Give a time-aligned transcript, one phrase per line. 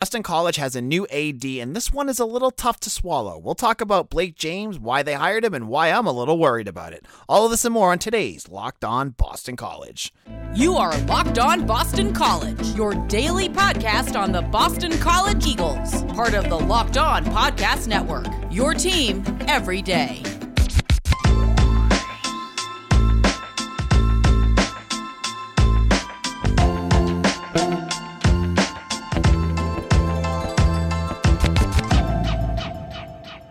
[0.00, 3.36] Boston College has a new AD, and this one is a little tough to swallow.
[3.36, 6.68] We'll talk about Blake James, why they hired him, and why I'm a little worried
[6.68, 7.04] about it.
[7.28, 10.14] All of this and more on today's Locked On Boston College.
[10.54, 16.34] You are Locked On Boston College, your daily podcast on the Boston College Eagles, part
[16.34, 18.28] of the Locked On Podcast Network.
[18.52, 20.22] Your team every day.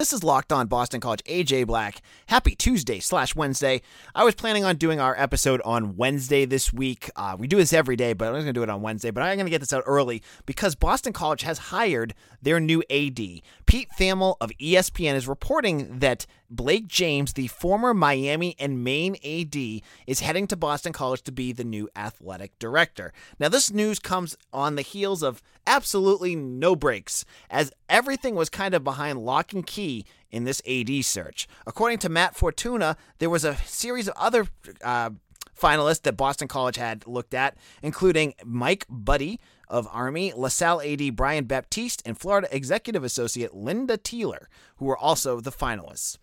[0.07, 1.21] This is Locked On Boston College.
[1.25, 2.01] AJ Black.
[2.27, 3.81] Happy Tuesday slash Wednesday.
[4.15, 7.09] I was planning on doing our episode on Wednesday this week.
[7.17, 9.11] Uh, we do this every day, but I'm going to do it on Wednesday.
[9.11, 12.81] But I'm going to get this out early because Boston College has hired their new
[12.89, 13.17] AD.
[13.17, 19.81] Pete Thamel of ESPN is reporting that Blake James, the former Miami and Maine AD,
[20.07, 23.11] is heading to Boston College to be the new athletic director.
[23.39, 28.73] Now, this news comes on the heels of absolutely no breaks, as everything was kind
[28.73, 31.47] of behind lock and key in this AD search.
[31.65, 34.47] According to Matt Fortuna, there was a series of other
[34.83, 35.11] uh,
[35.59, 41.45] finalists that Boston College had looked at, including Mike Buddie of Army, LaSalle AD Brian
[41.45, 44.45] Baptiste, and Florida Executive Associate Lynda Tealer,
[44.77, 46.17] who were also the finalists.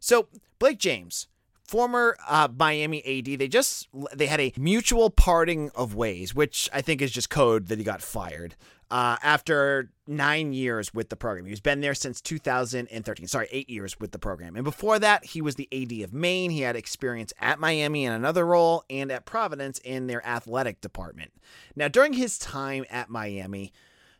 [0.00, 1.28] So Blake James,
[1.64, 6.82] former uh, Miami AD, they just they had a mutual parting of ways, which I
[6.82, 8.56] think is just code that he got fired
[8.90, 11.46] uh, after nine years with the program.
[11.46, 13.26] He's been there since 2013.
[13.26, 14.56] Sorry, eight years with the program.
[14.56, 16.50] And before that, he was the AD of Maine.
[16.50, 21.32] He had experience at Miami in another role and at Providence in their athletic department.
[21.76, 23.72] Now, during his time at Miami,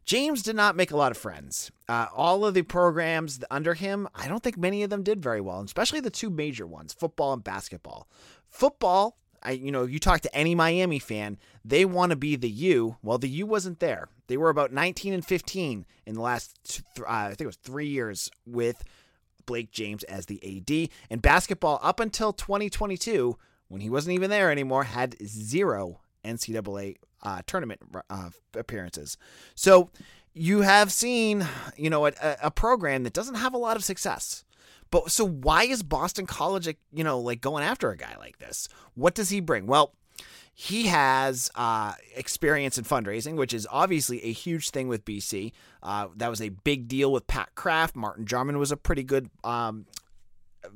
[0.04, 1.70] James did not make a lot of friends.
[1.88, 5.40] Uh, all of the programs under him, I don't think many of them did very
[5.40, 8.08] well, especially the two major ones, football and basketball.
[8.48, 12.50] Football, I you know, you talk to any Miami fan, they want to be the
[12.50, 12.96] U.
[13.02, 14.08] Well, the U wasn't there.
[14.26, 17.88] They were about 19 and 15 in the last, uh, I think it was three
[17.88, 18.84] years with
[19.46, 20.90] Blake James as the AD.
[21.10, 23.36] And basketball, up until 2022,
[23.68, 29.16] when he wasn't even there anymore, had zero NCAA uh, tournament uh, appearances.
[29.54, 29.90] So
[30.32, 34.44] you have seen, you know, a, a program that doesn't have a lot of success.
[34.90, 38.68] But so why is Boston College, you know, like going after a guy like this?
[38.94, 39.66] What does he bring?
[39.66, 39.94] Well,
[40.52, 45.52] he has uh, experience in fundraising, which is obviously a huge thing with BC.
[45.82, 47.96] Uh, that was a big deal with Pat Kraft.
[47.96, 49.86] Martin Jarmond was a pretty good um,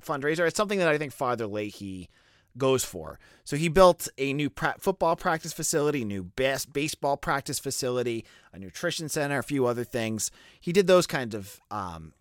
[0.01, 0.47] fundraiser.
[0.47, 2.09] It's something that I think Father Leahy
[2.57, 3.19] goes for.
[3.45, 8.59] So he built a new pra- football practice facility, new bas- baseball practice facility, a
[8.59, 10.31] nutrition center, a few other things.
[10.61, 12.13] He did those kinds of um,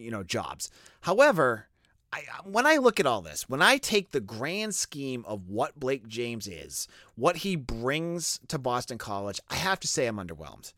[0.00, 0.70] you know jobs.
[1.02, 1.66] However,
[2.12, 5.78] I, when I look at all this, when I take the grand scheme of what
[5.78, 10.72] Blake James is, what he brings to Boston College, I have to say I'm underwhelmed.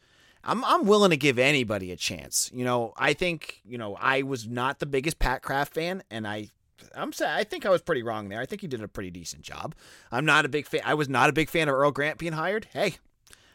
[0.45, 2.51] I'm I'm willing to give anybody a chance.
[2.53, 6.27] You know, I think you know I was not the biggest Pat Kraft fan, and
[6.27, 6.49] I
[6.95, 8.41] I'm I think I was pretty wrong there.
[8.41, 9.75] I think he did a pretty decent job.
[10.11, 10.83] I'm not a big fan.
[10.85, 12.67] I was not a big fan of Earl Grant being hired.
[12.73, 12.97] Hey,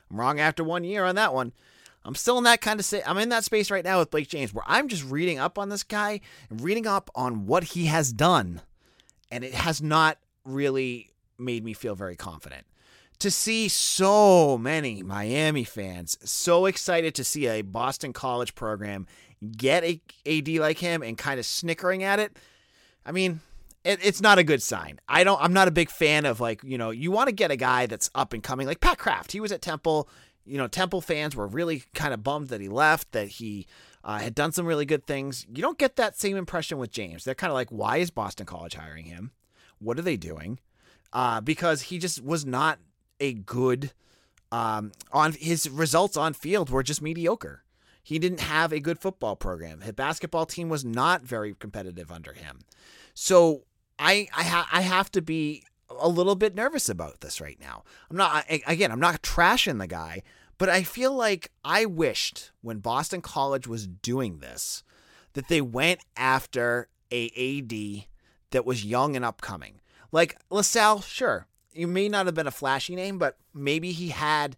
[0.10, 1.54] I'm wrong after one year on that one.
[2.08, 4.30] I'm still in that kind of say I'm in that space right now with Blake
[4.30, 7.88] James where I'm just reading up on this guy and reading up on what he
[7.88, 8.62] has done
[9.30, 12.66] and it has not really made me feel very confident.
[13.20, 19.06] To see so many Miami fans so excited to see a Boston College program
[19.58, 22.38] get a AD like him and kind of snickering at it.
[23.06, 23.42] I mean,
[23.84, 25.00] it, it's not a good sign.
[25.08, 25.42] I don't.
[25.42, 27.88] I'm not a big fan of like you know you want to get a guy
[27.88, 29.32] that's up and coming like Pat Kraft.
[29.32, 30.08] He was at Temple
[30.48, 33.68] you know, Temple fans were really kind of bummed that he left, that he
[34.04, 35.46] uh, had done some really good things.
[35.54, 37.24] You don't get that same impression with James.
[37.24, 39.32] They're kind of like, why is Boston College hiring him?
[39.80, 40.60] What are they doing?
[41.14, 42.80] Uh, because he just was not
[43.20, 43.92] a good
[44.52, 47.64] um, on his results on field were just mediocre.
[48.02, 49.82] He didn't have a good football program.
[49.82, 52.60] His basketball team was not very competitive under him.
[53.14, 53.64] So
[54.00, 57.84] I I, ha- I have to be a little bit nervous about this right now.
[58.10, 60.24] I'm not again, I'm not trashing the guy,
[60.58, 64.84] but I feel like I wished when Boston College was doing this
[65.34, 68.08] that they went after a AD
[68.52, 69.82] that was young and upcoming.
[70.12, 74.58] Like LaSalle, sure, you may not have been a flashy name, but maybe he had,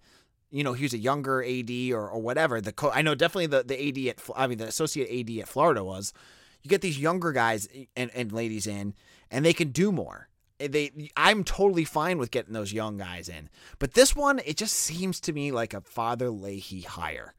[0.51, 2.61] you know, he was a younger AD or, or whatever.
[2.61, 5.47] The co- I know definitely the, the AD at I mean the associate AD at
[5.47, 6.13] Florida was.
[6.61, 8.93] You get these younger guys and, and ladies in,
[9.31, 10.27] and they can do more
[10.59, 13.49] they I'm totally fine with getting those young guys in.
[13.79, 17.33] But this one, it just seems to me like a Father Leahy hire.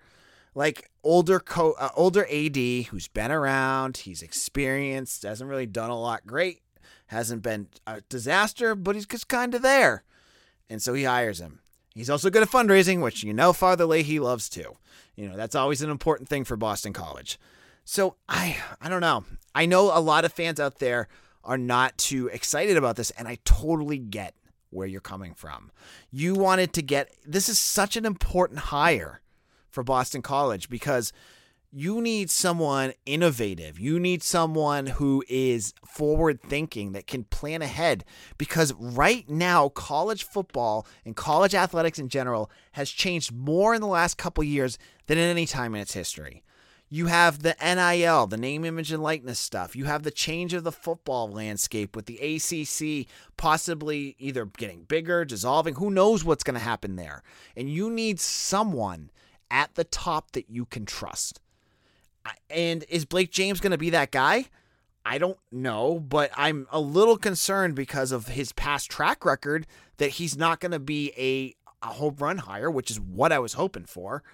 [0.55, 6.00] Like older co uh, older AD who's been around, he's experienced, hasn't really done a
[6.00, 6.62] lot great,
[7.06, 10.02] hasn't been a disaster, but he's just kind of there.
[10.69, 11.61] And so he hires him.
[11.94, 14.76] He's also good at fundraising, which you know Father Leahy loves too.
[15.14, 17.38] You know, that's always an important thing for Boston College.
[17.84, 19.25] So I I don't know.
[19.55, 21.08] I know a lot of fans out there
[21.45, 24.35] are not too excited about this, and I totally get
[24.71, 25.71] where you're coming from.
[26.11, 29.21] You wanted to get this is such an important hire
[29.69, 31.13] for Boston College because
[31.73, 33.79] you need someone innovative.
[33.79, 38.05] You need someone who is forward thinking that can plan ahead
[38.39, 43.87] because right now college football and college athletics in general has changed more in the
[43.87, 46.43] last couple years than at any time in its history.
[46.93, 49.77] You have the NIL, the name, image, and likeness stuff.
[49.77, 53.07] You have the change of the football landscape with the ACC
[53.37, 55.77] possibly either getting bigger, dissolving.
[55.77, 57.23] Who knows what's going to happen there?
[57.57, 59.11] And you need someone
[59.53, 61.41] at the top that you can trust.
[62.51, 64.47] And is Blake James going to be that guy?
[65.07, 69.67] I don't know, but I'm a little concerned because of his past track record
[69.99, 71.55] that he's not going to be a,
[71.87, 74.25] a home run hire, which is what I was hoping for.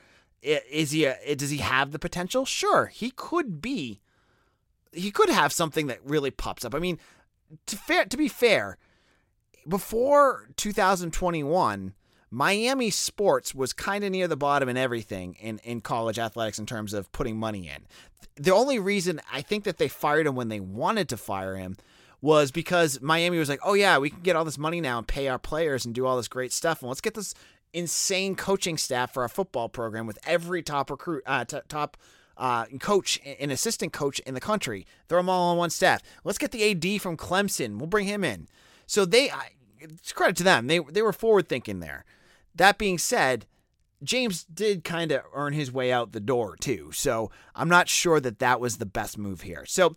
[0.46, 1.04] Is he?
[1.04, 2.44] A, does he have the potential?
[2.44, 4.00] Sure, he could be.
[4.92, 6.74] He could have something that really pops up.
[6.74, 6.98] I mean,
[7.66, 8.78] to fair to be fair,
[9.68, 11.94] before 2021,
[12.30, 16.66] Miami sports was kind of near the bottom in everything in, in college athletics in
[16.66, 17.86] terms of putting money in.
[18.36, 21.76] The only reason I think that they fired him when they wanted to fire him
[22.20, 25.06] was because Miami was like, oh, yeah, we can get all this money now and
[25.06, 26.82] pay our players and do all this great stuff.
[26.82, 27.34] And let's get this
[27.76, 31.98] insane coaching staff for our football program with every top recruit, uh, t- top
[32.38, 34.86] uh, coach and assistant coach in the country.
[35.08, 36.02] Throw them all on one staff.
[36.24, 37.76] Let's get the AD from Clemson.
[37.76, 38.48] We'll bring him in.
[38.86, 39.30] So they,
[39.78, 40.66] it's credit to them.
[40.66, 42.04] They they were forward thinking there.
[42.54, 43.44] That being said,
[44.02, 46.90] James did kind of earn his way out the door too.
[46.92, 49.66] So I'm not sure that that was the best move here.
[49.66, 49.96] So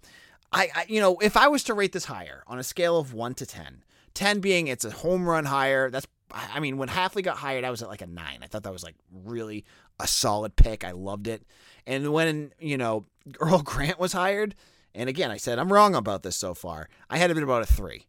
[0.51, 3.13] I, I you know, if I was to rate this higher on a scale of
[3.13, 3.83] 1 to 10,
[4.13, 5.89] 10 being it's a home run higher.
[5.89, 8.39] that's I mean, when Hafley got hired, I was at like a 9.
[8.41, 9.65] I thought that was like really
[9.99, 10.83] a solid pick.
[10.83, 11.43] I loved it.
[11.87, 13.05] And when, you know,
[13.39, 14.55] Earl Grant was hired,
[14.93, 16.89] and again, I said I'm wrong about this so far.
[17.09, 18.05] I had it been about a 3.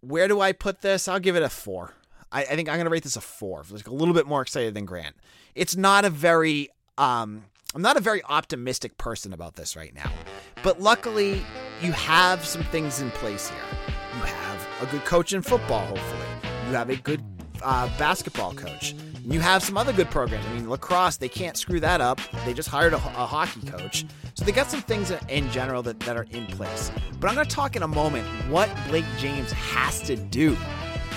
[0.00, 1.08] Where do I put this?
[1.08, 1.94] I'll give it a 4.
[2.32, 3.64] I, I think I'm going to rate this a four.
[3.70, 5.16] Like a little bit more excited than Grant.
[5.56, 10.10] It's not a very um, I'm not a very optimistic person about this right now.
[10.62, 11.42] But luckily,
[11.80, 13.58] you have some things in place here.
[14.16, 16.26] You have a good coach in football, hopefully.
[16.68, 17.22] You have a good
[17.62, 18.94] uh, basketball coach.
[19.24, 20.46] You have some other good programs.
[20.46, 22.20] I mean, lacrosse, they can't screw that up.
[22.44, 24.06] They just hired a, a hockey coach.
[24.34, 26.90] So they got some things in general that, that are in place.
[27.18, 30.56] But I'm going to talk in a moment what Blake James has to do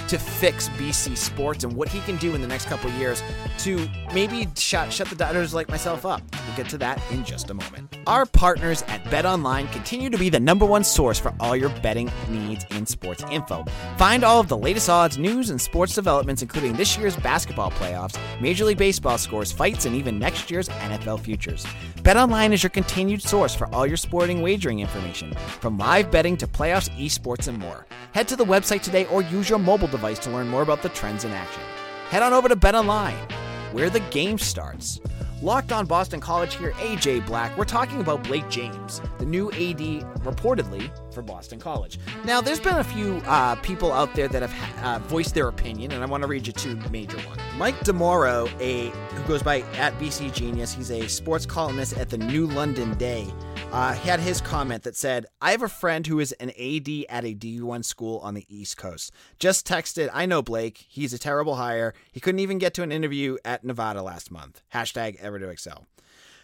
[0.08, 3.22] to fix BC sports and what he can do in the next couple years
[3.60, 6.22] to maybe shut, shut the doubters like myself up.
[6.48, 7.98] We'll get to that in just a moment.
[8.06, 11.70] Our partners at Bet Online continue to be the number one source for all your
[11.82, 13.64] betting needs in sports info.
[13.98, 18.18] Find all of the latest odds, news, and sports developments, including this year's basketball playoffs,
[18.42, 21.66] Major League Baseball scores, fights, and even next year's NFL futures.
[22.04, 26.36] Bet Online is your continued source for all your sporting wagering information, from live betting
[26.38, 27.86] to playoffs, esports, and more.
[28.14, 30.90] Head to the website today or use your mobile device to learn more about the
[30.90, 31.62] trends in action.
[32.10, 33.28] Head on over to Bet Online,
[33.74, 35.00] where the game starts.
[35.44, 37.56] Locked on Boston College here, AJ Black.
[37.58, 42.00] We're talking about Blake James, the new AD reportedly for Boston College.
[42.24, 45.92] Now, there's been a few uh, people out there that have uh, voiced their opinion,
[45.92, 47.42] and I want to read you two major ones.
[47.58, 52.18] Mike DiMauro, a who goes by at BC Genius, he's a sports columnist at the
[52.18, 53.28] New London Day
[53.74, 56.88] uh, he had his comment that said, I have a friend who is an AD
[57.10, 59.12] at a D1 school on the East Coast.
[59.40, 60.86] Just texted, I know Blake.
[60.88, 61.96] He's a terrible hire.
[62.12, 64.62] He couldn't even get to an interview at Nevada last month.
[64.76, 65.88] Hashtag ever to excel.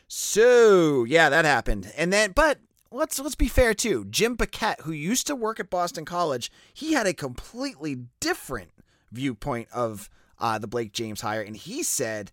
[0.07, 1.93] So, yeah, that happened.
[1.95, 4.05] And then, but let's let's be fair too.
[4.09, 8.71] Jim Paquette, who used to work at Boston College, he had a completely different
[9.11, 10.09] viewpoint of
[10.39, 12.31] uh, the Blake James hire, and he said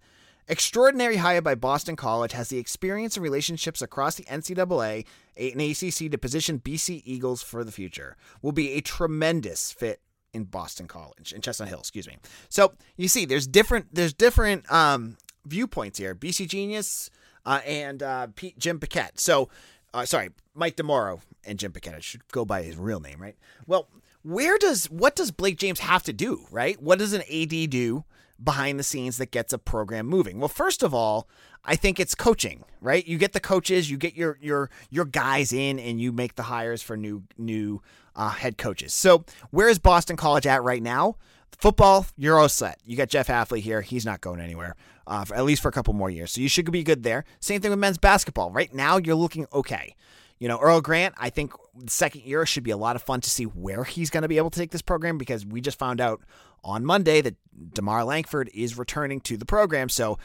[0.49, 5.05] Extraordinary hire by Boston College has the experience and relationships across the NCAA
[5.37, 8.17] and ACC to position BC Eagles for the future.
[8.43, 10.01] Will be a tremendous fit
[10.33, 12.17] in Boston College in Chestnut Hill, excuse me.
[12.49, 16.15] So you see, there's different there's different um, viewpoints here.
[16.15, 17.11] BC Genius
[17.45, 19.19] uh, and uh, Pete, Jim Paquette.
[19.19, 19.49] So
[19.93, 21.95] uh, sorry, Mike DiMauro and Jim Paquette.
[21.97, 23.37] I should go by his real name, right?
[23.67, 23.89] Well,
[24.23, 26.81] where does what does Blake James have to do, right?
[26.81, 28.05] What does an AD do?
[28.43, 30.39] Behind the scenes that gets a program moving?
[30.39, 31.29] Well, first of all,
[31.65, 33.07] I think it's coaching, right?
[33.07, 36.45] You get the coaches, you get your your your guys in, and you make the
[36.45, 37.83] hires for new new
[38.15, 38.95] uh, head coaches.
[38.95, 41.17] So where is Boston College at right now?
[41.59, 42.79] Football, you're all set.
[42.85, 44.77] You got Jeff Hafley here; he's not going anywhere,
[45.07, 46.33] uh, for, at least for a couple more years.
[46.33, 47.25] So you should be good there.
[47.41, 48.51] Same thing with men's basketball.
[48.51, 49.97] Right now, you're looking okay.
[50.39, 53.21] You know, Earl Grant, I think the second year should be a lot of fun
[53.23, 55.79] to see where he's going to be able to take this program because we just
[55.79, 56.21] found out
[56.63, 57.37] on Monday that
[57.73, 59.89] Demarr Langford is returning to the program.
[59.89, 60.19] So,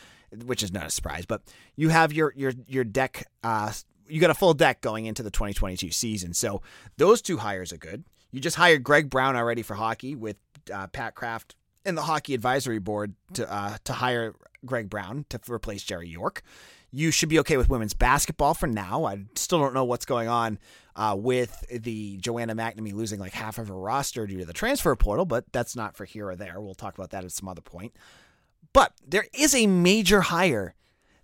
[0.46, 1.42] which is not a surprise, but
[1.76, 3.28] you have your your your deck.
[3.44, 3.72] Uh,
[4.08, 6.34] you got a full deck going into the 2022 season.
[6.34, 6.62] So
[6.98, 8.04] those two hires are good.
[8.32, 10.38] You just hired Greg Brown already for hockey with
[10.74, 15.40] uh, Pat Kraft and the hockey advisory board to uh, to hire Greg Brown to
[15.50, 16.44] replace Jerry York
[16.92, 19.06] you should be okay with women's basketball for now.
[19.06, 20.60] I still don't know what's going on
[20.96, 24.96] uh, with the Joanna McNamee losing like half of her roster due to the transfer
[24.96, 26.60] portal, but that's not for here or there.
[26.60, 27.96] We'll talk about that at some other point.
[28.74, 30.76] But there is a major hire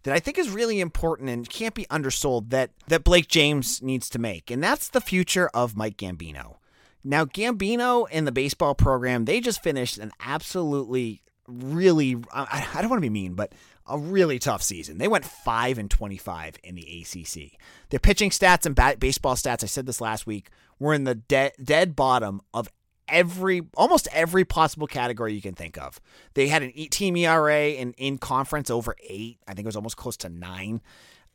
[0.03, 4.09] that I think is really important and can't be undersold that that Blake James needs
[4.11, 6.57] to make, and that's the future of Mike Gambino.
[7.03, 12.89] Now, Gambino and the baseball program, they just finished an absolutely really I, I don't
[12.89, 13.53] want to be mean, but
[13.89, 14.97] a really tough season.
[14.97, 17.59] They went 5 and 25 in the ACC.
[17.89, 21.15] Their pitching stats and bat- baseball stats, I said this last week, were in the
[21.15, 22.69] de- dead bottom of
[23.07, 25.99] every almost every possible category you can think of.
[26.33, 29.39] They had an team ERA in in conference over 8.
[29.47, 30.81] I think it was almost close to 9.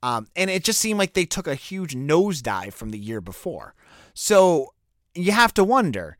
[0.02, 3.75] Um, and it just seemed like they took a huge nosedive from the year before.
[4.14, 4.75] So
[5.14, 6.18] you have to wonder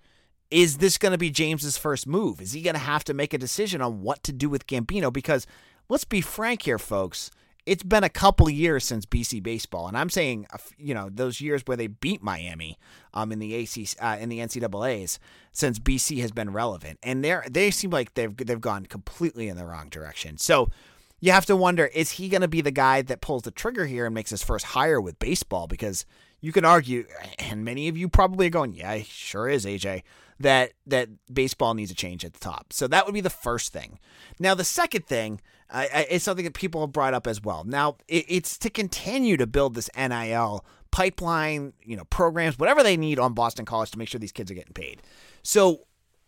[0.51, 2.39] is this going to be James's first move?
[2.41, 5.11] Is he going to have to make a decision on what to do with Gambino?
[5.11, 5.47] Because
[5.89, 7.31] let's be frank here, folks.
[7.65, 10.47] It's been a couple years since BC baseball, and I'm saying,
[10.79, 12.77] you know, those years where they beat Miami
[13.15, 15.21] um, in the AC uh, in the NCAA's
[15.53, 19.57] since BC has been relevant, and they they seem like they've they've gone completely in
[19.57, 20.39] the wrong direction.
[20.39, 20.71] So
[21.21, 23.87] you have to wonder: is he going to be the guy that pulls the trigger
[23.87, 25.69] here and makes his first hire with baseball?
[25.69, 26.05] Because
[26.43, 27.07] you can argue,
[27.39, 30.03] and many of you probably are going, "Yeah, sure is, AJ."
[30.41, 32.73] That that baseball needs a change at the top.
[32.73, 34.01] So that would be the first thing.
[34.41, 37.63] Now the second thing uh, is something that people have brought up as well.
[37.65, 42.97] Now it, it's to continue to build this NIL pipeline, you know, programs, whatever they
[42.97, 45.01] need on Boston College to make sure these kids are getting paid.
[45.45, 45.83] So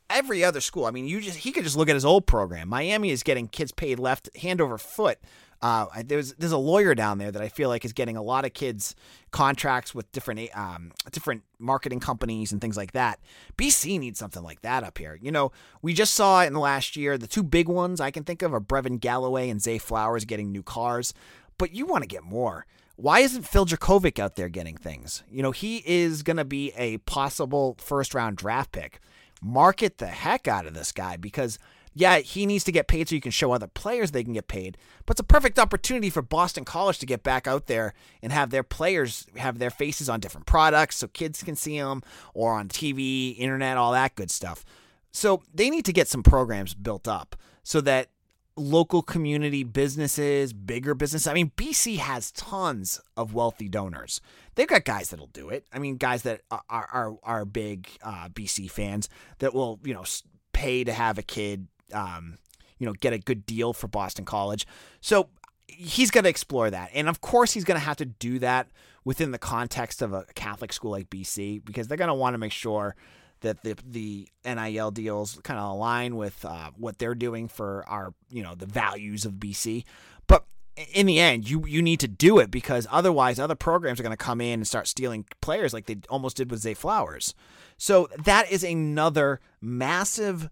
[0.09, 2.69] every other school, I mean, you just he could just look at his old program.
[2.69, 5.19] Miami is getting kids paid left hand over foot
[5.65, 8.45] uh, there's there's a lawyer down there that I feel like is getting a lot
[8.45, 8.95] of kids
[9.31, 13.19] contracts with different um, different marketing companies and things like that.
[13.57, 15.19] BC needs something like that up here.
[15.23, 18.25] You know, we just saw in the last year the two big ones I can
[18.25, 21.15] think of are Brevin Galloway and Zay Flowers getting new cars,
[21.57, 22.67] but you want to get more.
[22.97, 25.23] Why isn't Phil Jurkovec out there getting things?
[25.31, 29.01] You know, he is going to be a possible first round draft pick.
[29.41, 31.59] Market the heck out of this guy because
[31.95, 34.49] yeah, he needs to get paid so you can show other players they can get
[34.49, 34.77] paid.
[35.07, 38.51] But it's a perfect opportunity for Boston College to get back out there and have
[38.51, 42.03] their players have their faces on different products so kids can see them
[42.35, 44.65] or on TV, internet, all that good stuff.
[45.13, 48.09] So they need to get some programs built up so that
[48.57, 51.29] local community businesses, bigger business.
[51.29, 54.21] I mean, BC has tons of wealthy donors.
[54.57, 55.67] They've got guys that'll do it.
[55.73, 59.09] I mean, guys that are are, are big uh, BC fans
[59.39, 60.05] that will you know
[60.53, 62.39] pay to have a kid um,
[62.79, 64.67] you know, get a good deal for Boston College.
[65.01, 65.29] So
[65.67, 66.91] he's going to explore that.
[66.95, 68.69] And of course, he's going to have to do that
[69.05, 72.39] within the context of a Catholic school like BC because they're going to want to
[72.39, 72.97] make sure
[73.41, 78.15] that the the NIL deals kind of align with uh, what they're doing for our
[78.31, 79.85] you know the values of BC.
[80.27, 80.45] But
[80.93, 84.17] in the end, you you need to do it because otherwise, other programs are going
[84.17, 87.35] to come in and start stealing players like they almost did with Zay Flowers.
[87.77, 90.49] So that is another massive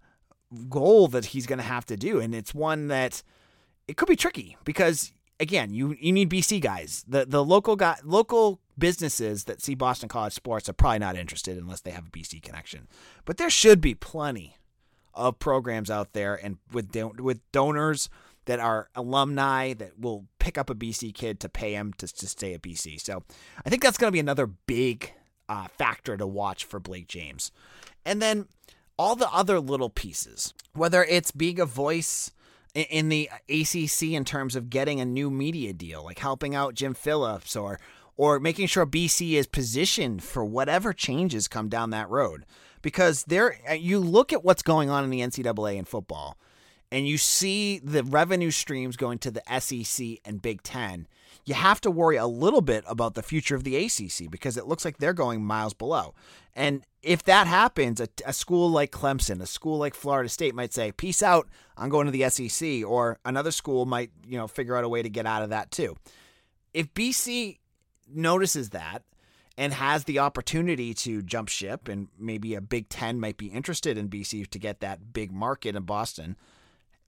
[0.69, 3.23] goal that he's going to have to do, and it's one that
[3.87, 7.03] it could be tricky because again, you you need BC guys.
[7.07, 11.57] The the local guy, local businesses that see Boston College sports are probably not interested
[11.57, 12.87] unless they have a BC connection.
[13.25, 14.57] But there should be plenty
[15.13, 18.09] of programs out there and with don- with donors
[18.45, 22.27] that are alumni that will pick up a BC kid to pay him to, to
[22.27, 22.99] stay at BC.
[22.99, 23.23] So
[23.65, 25.13] I think that's going to be another big
[25.47, 27.51] uh, factor to watch for Blake James.
[28.05, 28.47] And then
[29.03, 32.31] all the other little pieces, whether it's being a voice
[32.73, 36.93] in the ACC in terms of getting a new media deal, like helping out Jim
[36.93, 37.81] Phillips or
[38.15, 42.45] or making sure BC is positioned for whatever changes come down that road.
[42.81, 46.37] Because there uh, you look at what's going on in the NCAA in football
[46.89, 51.07] and you see the revenue streams going to the SEC and Big 10
[51.45, 54.67] you have to worry a little bit about the future of the ACC because it
[54.67, 56.13] looks like they're going miles below.
[56.55, 60.73] And if that happens, a, a, school like Clemson, a school like Florida State might
[60.73, 64.77] say, "Peace out, I'm going to the SEC," or another school might, you know, figure
[64.77, 65.95] out a way to get out of that too.
[66.73, 67.59] If BC
[68.07, 69.03] notices that
[69.57, 73.97] and has the opportunity to jump ship, and maybe a Big Ten might be interested
[73.97, 76.37] in BC to get that big market in Boston,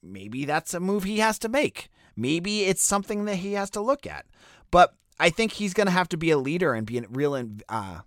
[0.06, 1.90] maybe that's a move he has to make.
[2.16, 4.26] Maybe it's something that he has to look at.
[4.72, 7.50] But I think he's going to have to be a leader and be a real,
[7.70, 8.00] uh,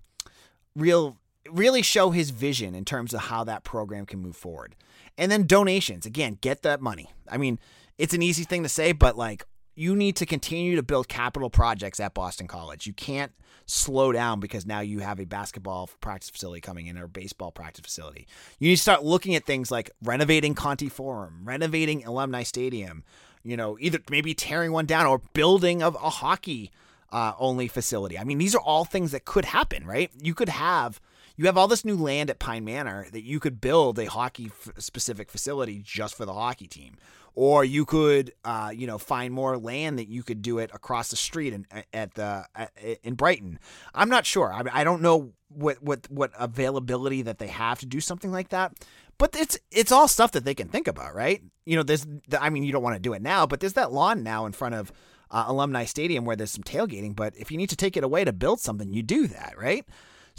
[0.74, 1.16] real,
[1.50, 4.74] really show his vision in terms of how that program can move forward.
[5.16, 6.06] And then donations.
[6.06, 7.10] Again, get that money.
[7.30, 7.58] I mean,
[7.98, 9.44] it's an easy thing to say, but like
[9.78, 12.84] you need to continue to build capital projects at Boston College.
[12.84, 13.30] You can't
[13.64, 17.84] slow down because now you have a basketball practice facility coming in or baseball practice
[17.84, 18.26] facility.
[18.58, 23.04] You need to start looking at things like renovating Conte Forum, renovating Alumni Stadium,
[23.44, 26.72] you know, either maybe tearing one down or building of a hockey
[27.12, 28.18] uh, only facility.
[28.18, 30.10] I mean, these are all things that could happen, right?
[30.20, 31.00] You could have
[31.38, 34.46] you have all this new land at Pine Manor that you could build a hockey
[34.46, 36.96] f- specific facility just for the hockey team,
[37.34, 41.10] or you could, uh, you know, find more land that you could do it across
[41.10, 42.72] the street in, at the at,
[43.04, 43.60] in Brighton.
[43.94, 44.52] I'm not sure.
[44.52, 48.48] I, I don't know what what what availability that they have to do something like
[48.48, 48.72] that.
[49.16, 51.40] But it's it's all stuff that they can think about, right?
[51.64, 52.04] You know, there's
[52.38, 54.52] I mean, you don't want to do it now, but there's that lawn now in
[54.52, 54.92] front of
[55.30, 57.14] uh, Alumni Stadium where there's some tailgating.
[57.14, 59.86] But if you need to take it away to build something, you do that, right?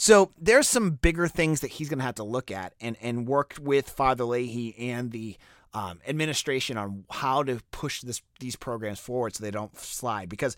[0.01, 3.27] So there's some bigger things that he's going to have to look at and and
[3.27, 5.35] work with Father Leahy and the
[5.73, 10.29] um, administration on how to push this these programs forward so they don't slide.
[10.29, 10.55] Because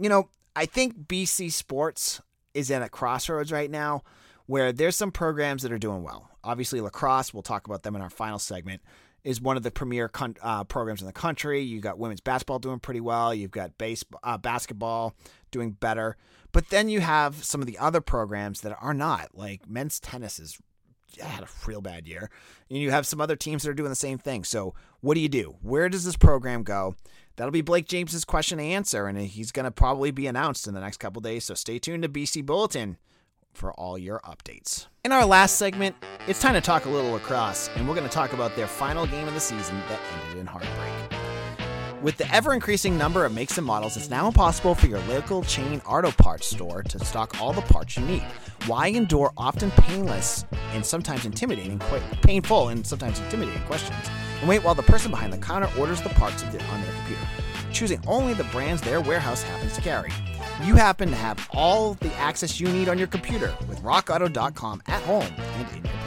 [0.00, 2.20] you know I think BC sports
[2.54, 4.02] is at a crossroads right now
[4.46, 6.28] where there's some programs that are doing well.
[6.42, 7.32] Obviously, lacrosse.
[7.32, 8.82] We'll talk about them in our final segment
[9.22, 11.60] is one of the premier con- uh, programs in the country.
[11.60, 13.32] You've got women's basketball doing pretty well.
[13.32, 15.14] You've got base uh, basketball
[15.52, 16.16] doing better.
[16.52, 20.38] But then you have some of the other programs that are not, like men's tennis
[20.38, 20.58] is
[21.20, 22.30] had a real bad year.
[22.70, 24.44] And you have some other teams that are doing the same thing.
[24.44, 25.56] So what do you do?
[25.62, 26.94] Where does this program go?
[27.36, 30.74] That'll be Blake James's question and answer, and he's going to probably be announced in
[30.74, 31.44] the next couple days.
[31.44, 32.98] So stay tuned to BC Bulletin
[33.52, 34.86] for all your updates.
[35.04, 38.12] In our last segment, it's time to talk a little lacrosse, and we're going to
[38.12, 41.11] talk about their final game of the season that ended in heartbreak.
[42.02, 45.44] With the ever increasing number of makes and models, it's now impossible for your local
[45.44, 48.24] chain auto parts store to stock all the parts you need.
[48.66, 51.78] Why endure often painless and sometimes intimidating,
[52.22, 53.96] painful and sometimes intimidating questions,
[54.40, 57.22] and wait while the person behind the counter orders the parts on their computer,
[57.72, 60.10] choosing only the brands their warehouse happens to carry?
[60.64, 65.02] You happen to have all the access you need on your computer with RockAuto.com at
[65.04, 66.01] home and in your.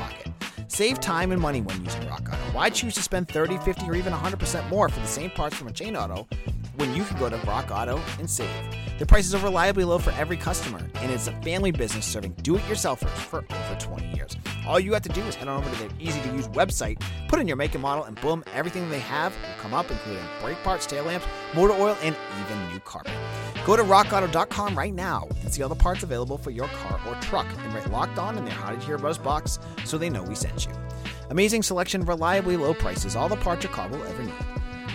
[0.75, 2.38] Save time and money when using Rock Auto.
[2.51, 5.69] Why choose to spend 30, 50, or even 100% more for the same parts from
[5.69, 6.27] a chain auto
[6.75, 8.49] when you can go to Rock Auto and save?
[8.99, 13.07] The prices are reliably low for every customer, and it's a family business serving do-it-yourselfers
[13.07, 14.35] for over 20 years.
[14.67, 17.47] All you have to do is head on over to their easy-to-use website, put in
[17.47, 20.85] your make and model, and boom, everything they have will come up, including brake parts,
[20.85, 23.13] tail lamps, motor oil, and even new carpet.
[23.65, 27.15] Go to rockauto.com right now and see all the parts available for your car or
[27.15, 29.97] truck, and write Locked On in their How Did You Hear About Us box so
[29.97, 30.71] they know we sent you.
[31.32, 34.34] Amazing selection, reliably low prices, all the parts your car will ever need.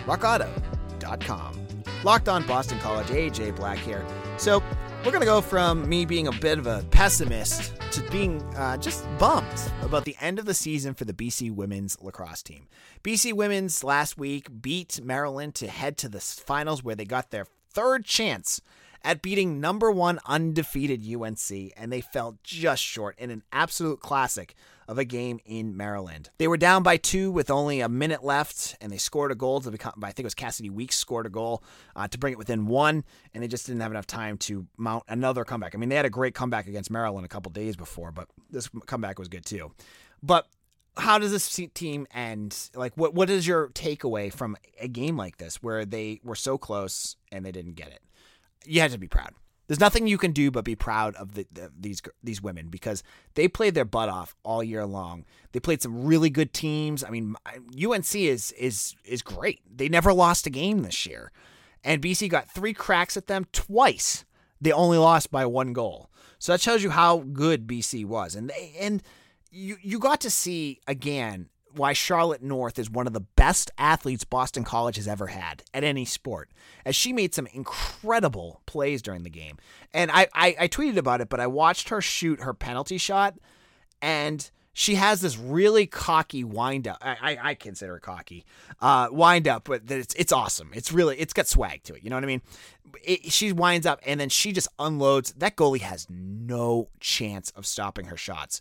[0.07, 1.67] RockAuto.com.
[2.05, 4.07] Locked on Boston College, AJ Black here.
[4.39, 4.63] So,
[5.05, 8.77] we're going to go from me being a bit of a pessimist to being uh,
[8.77, 9.47] just bummed
[9.83, 12.69] about the end of the season for the BC women's lacrosse team.
[13.03, 17.47] BC women's last week beat Maryland to head to the finals where they got their
[17.73, 18.61] third chance
[19.03, 24.55] at beating number one undefeated UNC, and they fell just short in an absolute classic
[24.87, 26.31] of a game in Maryland.
[26.39, 29.61] They were down by two with only a minute left, and they scored a goal
[29.61, 29.95] to become.
[30.03, 31.63] I think it was Cassidy Weeks scored a goal
[31.95, 35.05] uh, to bring it within one, and they just didn't have enough time to mount
[35.09, 35.75] another comeback.
[35.75, 38.69] I mean, they had a great comeback against Maryland a couple days before, but this
[38.87, 39.71] comeback was good too.
[40.23, 40.49] But
[40.96, 42.70] how does this team end?
[42.74, 46.59] Like, what what is your takeaway from a game like this where they were so
[46.59, 48.03] close and they didn't get it?
[48.64, 49.35] You had to be proud.
[49.70, 53.05] There's nothing you can do but be proud of the, the, these these women because
[53.35, 55.24] they played their butt off all year long.
[55.53, 57.05] They played some really good teams.
[57.05, 57.37] I mean,
[57.81, 59.61] UNC is is is great.
[59.72, 61.31] They never lost a game this year,
[61.85, 64.24] and BC got three cracks at them twice.
[64.61, 66.11] They only lost by one goal.
[66.40, 69.00] So that shows you how good BC was, and they, and
[69.51, 74.25] you you got to see again why Charlotte North is one of the best athletes
[74.25, 76.51] Boston College has ever had at any sport,
[76.85, 79.57] as she made some incredible plays during the game.
[79.93, 83.37] And I, I, I tweeted about it, but I watched her shoot her penalty shot,
[84.03, 86.99] and she has this really cocky wind up.
[87.03, 88.45] I, I, I consider it cocky
[88.81, 90.71] uh, wind up, but it's it's awesome.
[90.75, 92.03] It's really it's got swag to it.
[92.03, 92.43] You know what I mean?
[93.05, 95.33] It, she winds up and then she just unloads.
[95.33, 98.61] That goalie has no chance of stopping her shots.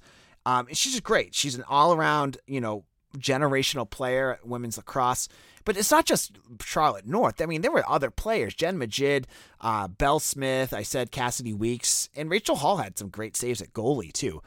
[0.50, 1.36] Um, she's just great.
[1.36, 2.86] She's an all around, you know,
[3.18, 5.28] generational player at women's lacrosse.
[5.66, 6.32] But it's not just
[6.64, 7.42] Charlotte North.
[7.42, 8.56] I mean, there were other players.
[8.56, 9.26] Jenn Medjid,
[9.62, 13.74] uh, Belle Smith, I said Cassidy Weeks, and Rachel Hall had some great saves at
[13.74, 14.42] goalie, too.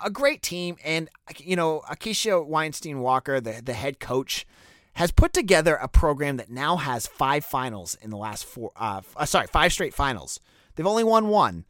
[0.00, 0.76] A great team.
[0.82, 4.46] And, you know, Acacia Weinstein Walker, the, the head coach,
[4.94, 8.72] has put together a program that now has five finals in the last four.
[8.76, 10.40] Uh, uh, sorry, five straight finals.
[10.74, 11.66] They've only won one,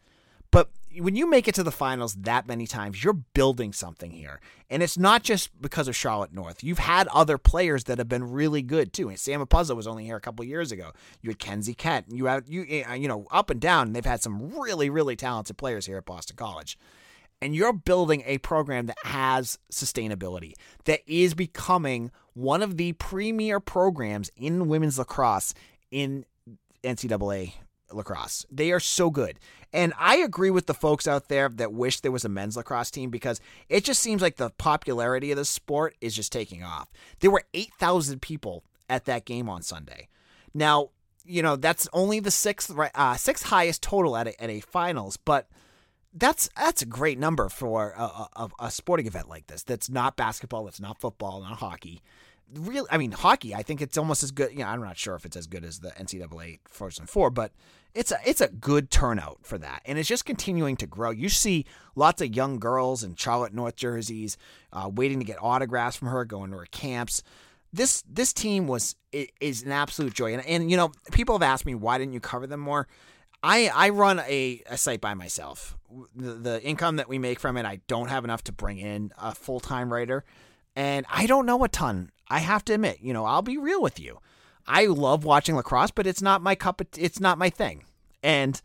[0.99, 4.41] when you make it to the finals that many times, you're building something here.
[4.71, 6.63] And it's not just because of Charlotte North.
[6.63, 9.09] You've had other players that have been really good too.
[9.09, 10.93] And Sam Apuzzo was only here a couple years ago.
[11.21, 12.07] You had Kenzie Kent.
[12.11, 13.93] You had you eh, you know up and down.
[13.93, 16.79] They've had some really really talented players here at Boston College.
[17.41, 20.53] And you're building a program that has sustainability,
[20.85, 25.53] that is becoming one of the premier programs in women's lacrosse
[25.91, 26.25] in
[26.85, 27.55] NCAA
[27.95, 28.47] lacrosse.
[28.51, 29.39] They are so good.
[29.73, 32.91] And I agree with the folks out there that wish there was a men's lacrosse
[32.91, 36.91] team because it just seems like the popularity of the sport is just taking off.
[37.21, 40.09] There were 8,000 people at that game on Sunday.
[40.53, 40.91] Now,
[41.25, 45.17] you know, that's only the sixth uh, sixth highest total at a, at a finals,
[45.17, 45.49] but
[46.13, 49.63] that's that's a great number for a, a, a sporting event like this.
[49.63, 52.03] That's not basketball, that's not football, not hockey
[52.55, 55.15] real I mean hockey I think it's almost as good you know I'm not sure
[55.15, 57.53] if it's as good as the NCAA Frozen Four but
[57.95, 61.11] it's a it's a good turnout for that, and it's just continuing to grow.
[61.11, 64.39] You see lots of young girls in Charlotte North jerseys
[64.73, 67.23] uh, waiting to get autographs from her, going to her camps.
[67.73, 71.67] This this team was is an absolute joy, and and you know people have asked
[71.67, 72.89] me why didn't you cover them more.
[73.45, 75.77] I, I run a, a site by myself.
[76.15, 79.11] The, the income that we make from it, I don't have enough to bring in
[79.19, 80.25] a full time writer,
[80.77, 82.11] and I don't know a ton.
[82.33, 84.19] I have to admit, you know, I'll be real with you.
[84.67, 86.81] I love watching lacrosse, but it's not my cup.
[86.81, 87.85] Of, it's not my thing.
[88.23, 88.61] And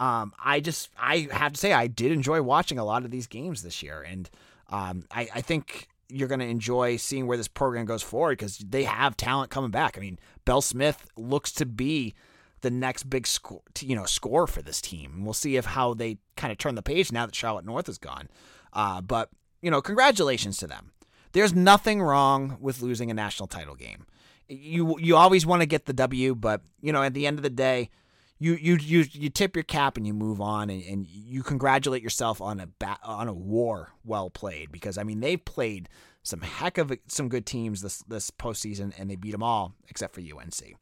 [0.00, 3.28] um, I just I have to say I did enjoy watching a lot of these
[3.28, 4.28] games this year, and
[4.70, 8.58] um, I, I think you're going to enjoy seeing where this program goes forward because
[8.58, 9.96] they have talent coming back.
[9.96, 12.14] I mean, Belle Smith looks to be
[12.62, 15.24] the next big score, you know, score for this team.
[15.24, 17.98] We'll see if how they kind of turn the page now that Charlotte North is
[17.98, 18.28] gone.
[18.72, 19.30] Uh, but
[19.60, 20.90] you know, congratulations to them.
[21.32, 24.06] There's nothing wrong with losing a national title game
[24.52, 27.42] you you always want to get the W, but you know at the end of
[27.42, 27.90] the day,
[28.38, 32.02] you you you you tip your cap and you move on and, and you congratulate
[32.02, 32.68] yourself on a
[33.04, 35.88] on a war well played because I mean they've played
[36.22, 39.74] some heck of a, some good teams this this postseason and they beat them all
[39.88, 40.76] except for UNC.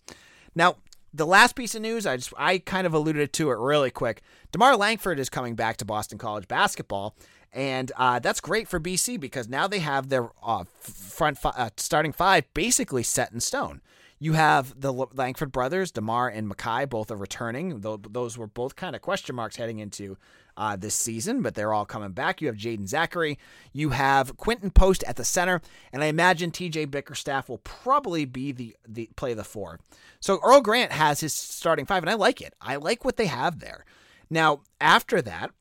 [0.55, 0.77] Now
[1.13, 4.23] the last piece of news I just I kind of alluded to it really quick.
[4.53, 7.15] Demarr Langford is coming back to Boston College basketball
[7.53, 11.71] and uh, that's great for BC because now they have their uh, front fi- uh,
[11.77, 13.81] starting five basically set in stone.
[14.23, 17.81] You have the Langford brothers, Demarr and Makai, both are returning.
[17.81, 20.19] Those were both kind of question marks heading into
[20.59, 22.43] uh, this season, but they're all coming back.
[22.43, 23.39] You have Jaeden Zackery.
[23.73, 28.53] You have Quinton Post at the center, and I imagine TJ Bickerstaff will probably be
[28.53, 29.81] the, the play the four.
[30.21, 32.53] So Earl Grant has his starting five, and I like it.
[32.61, 33.87] I like what they have there.
[34.29, 35.53] Now, after that,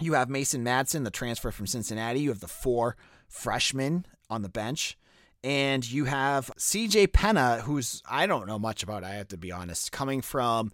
[0.00, 2.20] you have Mason Madsen, the transfer from Cincinnati.
[2.20, 2.96] You have the four
[3.28, 4.96] freshmen on the bench.
[5.44, 9.52] And you have CJ Penha, who's I don't know much about, I have to be
[9.52, 10.72] honest, coming from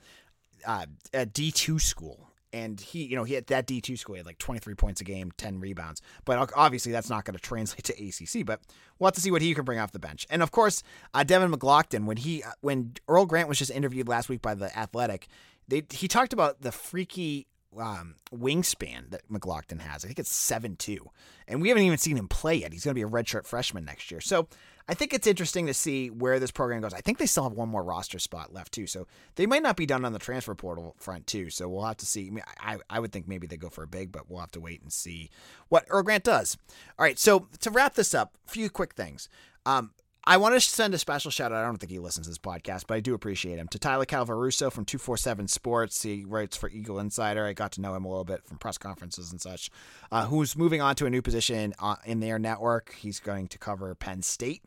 [0.66, 2.30] uh, a D2 school.
[2.52, 5.04] And he, you know, he had that D2 school, he had like 23 points a
[5.04, 6.00] game, 10 rebounds.
[6.24, 8.46] But obviously, that's not going to translate to ACC.
[8.46, 8.60] But
[8.98, 10.26] we'll have to see what he can bring off the bench.
[10.30, 10.82] And of course,
[11.12, 14.76] uh, Devin McLaughlin, when he, when Earl Grant was just interviewed last week by the
[14.78, 15.26] Athletic,
[15.68, 20.04] they, he talked about the freaky um, wingspan that McLaughlin has.
[20.04, 21.10] I think it's seven two,
[21.48, 22.72] and we haven't even seen him play yet.
[22.72, 24.20] He's going to be a redshirt freshman next year.
[24.20, 24.48] So
[24.88, 26.92] I think it's interesting to see where this program goes.
[26.92, 29.06] I think they still have one more roster spot left too, so
[29.36, 31.50] they might not be done on the transfer portal front too.
[31.50, 32.26] So we'll have to see.
[32.26, 34.52] I, mean, I, I would think maybe they go for a big, but we'll have
[34.52, 35.30] to wait and see
[35.68, 36.56] what Earl Grant does.
[36.98, 39.28] All right, so to wrap this up, a few quick things.
[39.66, 39.92] Um,
[40.26, 41.62] I want to send a special shout out.
[41.62, 43.68] I don't think he listens to this podcast, but I do appreciate him.
[43.68, 46.02] To Tyler Calvaruso from 247 Sports.
[46.02, 47.44] He writes for Eagle Insider.
[47.44, 49.70] I got to know him a little bit from press conferences and such.
[50.10, 52.94] Uh, who's moving on to a new position uh, in their network.
[52.94, 54.62] He's going to cover Penn State.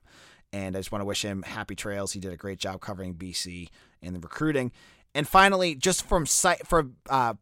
[0.54, 2.14] And I just want to wish him happy trails.
[2.14, 3.70] He did a great job covering BC
[4.02, 4.72] in the recruiting.
[5.16, 7.34] And finally, just from site for uh,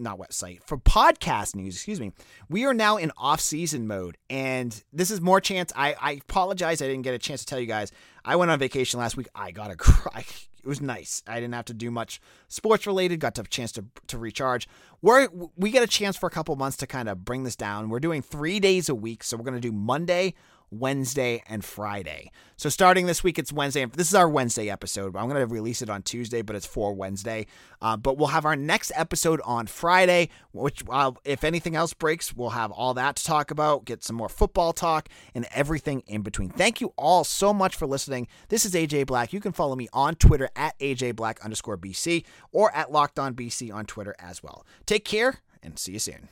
[0.00, 2.12] not website for podcast news excuse me
[2.48, 6.86] we are now in off-season mode and this is more chance I, I apologize i
[6.86, 7.92] didn't get a chance to tell you guys
[8.24, 10.24] i went on vacation last week i got a cry
[10.62, 13.84] it was nice i didn't have to do much sports related got a chance to,
[14.06, 14.68] to recharge.
[15.00, 17.88] We're we get a chance for a couple months to kind of bring this down
[17.88, 20.34] we're doing three days a week so we're going to do monday
[20.70, 22.30] Wednesday, and Friday.
[22.56, 23.84] So starting this week, it's Wednesday.
[23.84, 25.16] This is our Wednesday episode.
[25.16, 27.46] I'm going to release it on Tuesday, but it's for Wednesday.
[27.80, 32.34] Uh, but we'll have our next episode on Friday, which, uh, if anything else breaks,
[32.34, 36.22] we'll have all that to talk about, get some more football talk, and everything in
[36.22, 36.50] between.
[36.50, 38.26] Thank you all so much for listening.
[38.48, 39.32] This is AJ Black.
[39.32, 43.34] You can follow me on Twitter at AJ Black underscore BC or at Locked On
[43.34, 44.66] BC on Twitter as well.
[44.86, 46.28] Take care and see you soon.